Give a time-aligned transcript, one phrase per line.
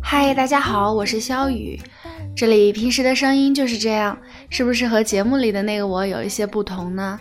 [0.00, 1.78] 嗨，大家好，我是肖雨。
[2.34, 4.18] 这里平时的声音就是这样，
[4.48, 7.18] 是不是和节目里的那个我有一些不同呢？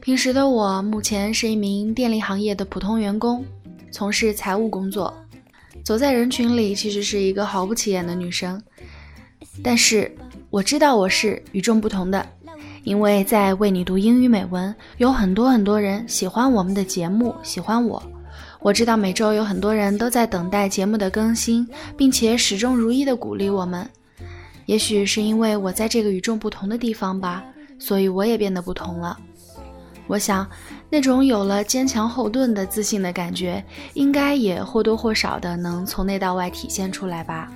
[0.00, 3.44] 平时的我目前是一名电力行业的普通员工，
[3.90, 5.12] 从事财务工作。
[5.84, 8.62] 走在人群里，其实是一个毫不起眼的女生。
[9.62, 10.14] 但是
[10.50, 12.26] 我知道我是与众不同的，
[12.84, 18.02] 因为在为你读英语美文，有很多很多人喜欢我们的节目，喜欢我。
[18.60, 21.66] 我知道每周有很多人都在等待节目的更新，
[21.96, 23.88] 并且始终如一的鼓励我们。
[24.66, 27.44] 也许是因为我在这个与众不同的地方吧，
[27.78, 29.16] 所以我也变得不同了。
[30.08, 30.46] 我想，
[30.90, 37.50] 那种有了坚强后盾的自信的感觉，应该也或多或少的能从内到外体现出来吧。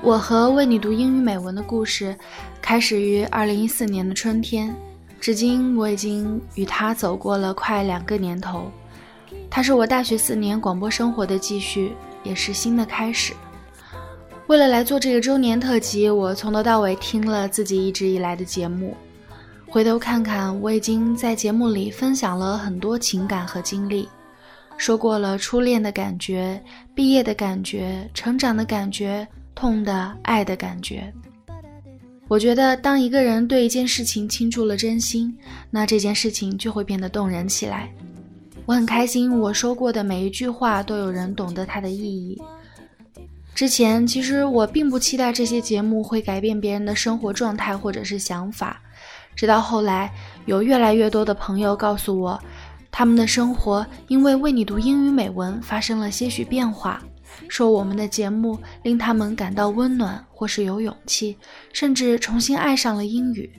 [0.00, 2.16] 我和为你读英语美文的故事，
[2.60, 4.74] 开始于二零一四年的春天，
[5.20, 8.70] 至今我已经与他走过了快两个年头。
[9.54, 11.92] 它是我大学四年广播生活的继续，
[12.24, 13.34] 也是新的开始。
[14.46, 18.96] 为了来做这个周年特辑，我从头到尾听了自己一直以来的节目，
[19.68, 24.08] 回头看看，我已经在节目里分享了很多情感和经历，
[24.78, 26.58] 说过了初恋的感觉、
[26.94, 31.12] 毕业的感觉、成长的感觉、痛的、爱的感觉。
[32.26, 35.36] 我觉得，当一个人对一件事情倾注了真心，
[35.70, 37.92] 那这件事情就会变得动人起来。
[38.64, 42.40] 我很开心，我说过的每一句话都有人懂得它的意义。
[43.54, 48.80] 之前其实我并不期待这些节目会改变别人的生活状态或者是想法，
[49.34, 50.10] 直到后来
[50.46, 52.40] 有越来越多的朋友告诉我，
[52.90, 57.02] 他们的生活因为为你读英语美文发生了些许变化，
[57.48, 61.36] 说我们的节目令他们感到温暖，或是有勇气，
[61.72, 63.50] 甚至重新爱上了英语，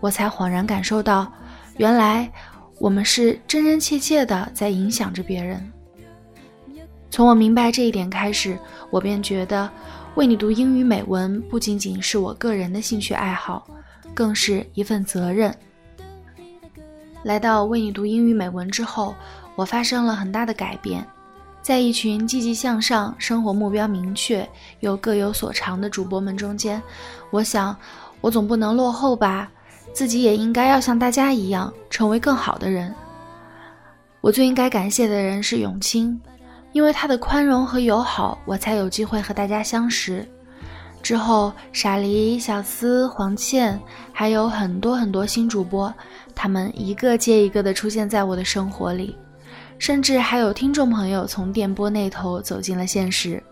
[0.00, 1.32] 我才恍然感受到，
[1.78, 2.30] 原来。
[2.78, 5.72] 我们是真真切切的在影响着别人。
[7.10, 8.58] 从我明白这一点开始，
[8.90, 9.70] 我便觉得
[10.14, 13.66] 为你读英语美文不仅仅是我个人的兴趣爱好，
[14.14, 15.54] 更是一份责任。
[17.22, 19.14] 来到为你读英语美文之后，
[19.54, 21.06] 我发生了很大的改变。
[21.60, 24.48] 在一群积极向上、生活目标明确
[24.80, 26.82] 又各有所长的主播们中间，
[27.30, 27.76] 我想，
[28.20, 29.48] 我总不能落后吧。
[29.92, 32.94] 自己也应该要像大家一样，成为更好的人。
[34.20, 36.18] 我最应该感谢的人是永清，
[36.72, 40.26] 因为他的宽容和友好，我才有机会和大家相识。
[41.02, 43.78] 之后，傻梨、小思、黄倩，
[44.12, 45.92] 还有很多很多新主播，
[46.34, 49.16] 他们一个接一个的出现在我的生活里，
[49.78, 53.42] 甚至还有听众朋友从电波那头走进了现实。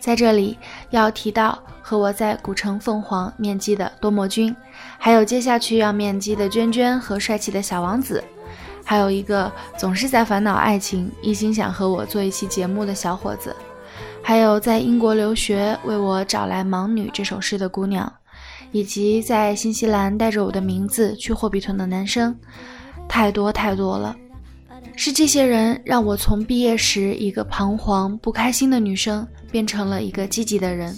[0.00, 4.54] 在这里要提到和我在古城凤凰面基的多莫君，
[4.98, 8.24] 还有接下去要面基的娟娟和帅气的小王子，
[8.84, 13.54] 还有一个总是在烦恼爱情、一心想和我做一期节目的小伙子，
[14.22, 18.10] 还有在英国留学为我找来《盲女》这首诗的姑娘，
[18.72, 22.34] 以及在新西兰带着我的名字去霍比屯的男生，
[23.08, 24.16] 太多太多了。
[25.02, 30.94] 是这些人让我从毕业时一个彷徨不开心的女生，变成了一个积极的人。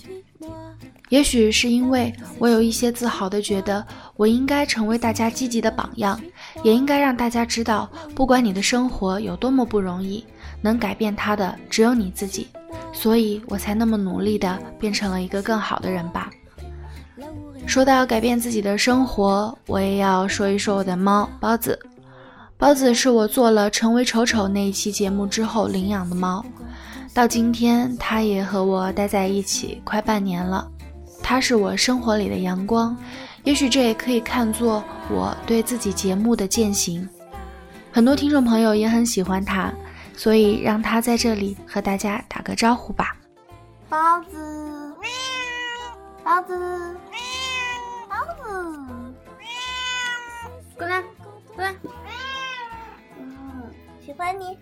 [1.09, 3.87] 也许是因为我有一些自豪的觉得，
[4.17, 6.21] 我应该成为大家积极的榜样，
[6.65, 10.27] 也应该让大家知道，不管你的生活有多么不容易，
[10.61, 12.49] 能改变它的只有你自己。
[12.93, 16.29] 所以我才那么努力的变成了一个更好的人吧。
[17.67, 21.79] 说到改变自己的生活，我也要说一说我的猫包子。
[22.63, 26.45] 包子是我做了《成为丑丑》那一期节目之后领养的猫，
[27.13, 30.71] 到今天它也和我待在一起快半年了。
[31.25, 32.97] 它是我生活里的阳光，
[33.43, 34.81] 也许这也可以看作
[35.11, 37.09] 我对自己节目的践行。
[37.91, 39.75] 很多听众朋友也很喜欢它，
[40.17, 43.17] 所以让它在这里和大家打个招呼吧。
[43.89, 44.95] 包子，
[46.23, 46.97] 包子，
[48.09, 48.85] 包子，
[50.79, 51.03] 过来，
[54.23, 54.57] 欢你。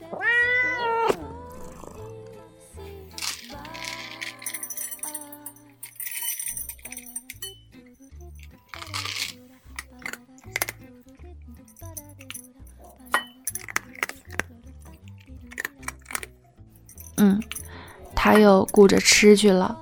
[17.19, 17.39] 嗯，
[18.17, 19.79] 他又顾着吃去了。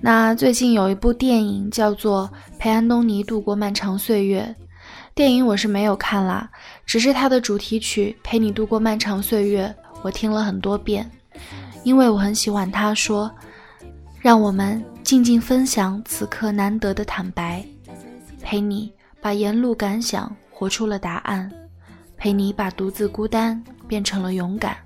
[0.00, 4.56] 那最近有一部电影叫做《陪安东尼度过漫长岁月》。
[5.14, 6.50] 电影我是没有看啦，
[6.86, 9.66] 只是它的主题曲《陪你度过漫长岁月》，
[10.02, 11.10] 我听了很多遍，
[11.82, 13.30] 因为我很喜欢他说
[14.20, 17.62] ：“让我们静静分享此刻难得的坦白，
[18.40, 18.90] 陪你
[19.20, 21.50] 把沿路感想活出了答案，
[22.16, 24.76] 陪你把独自孤单变成了勇敢。”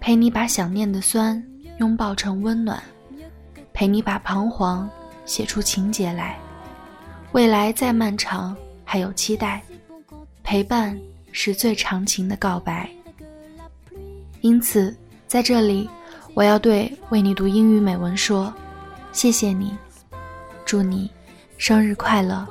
[0.00, 1.42] 陪你把想念的酸
[1.78, 2.82] 拥抱成温暖，
[3.74, 4.88] 陪你把彷徨
[5.26, 6.38] 写出情节来。
[7.32, 8.56] 未来再漫长，
[8.92, 9.62] 还有期待，
[10.42, 11.00] 陪伴
[11.30, 12.90] 是最长情的告白。
[14.40, 14.92] 因此，
[15.28, 15.88] 在这里，
[16.34, 18.52] 我要对为你读英语美文说：
[19.12, 19.78] 谢谢你，
[20.64, 21.08] 祝你
[21.56, 22.44] 生日快乐。